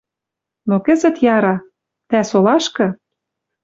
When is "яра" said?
1.35-1.55